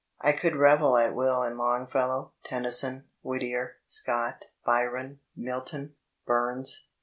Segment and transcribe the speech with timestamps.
[0.19, 5.93] I could revel at will in Longfellow, Tennyson, Whitrier, Scott, Byron, Milton,
[6.25, 6.87] Bums.